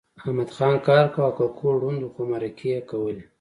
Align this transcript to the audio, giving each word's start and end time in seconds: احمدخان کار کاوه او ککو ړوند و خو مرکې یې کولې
احمدخان 0.19 0.75
کار 0.87 1.05
کاوه 1.15 1.27
او 1.29 1.35
ککو 1.37 1.69
ړوند 1.81 2.01
و 2.03 2.11
خو 2.13 2.21
مرکې 2.31 2.67
یې 2.73 2.81
کولې 2.89 3.23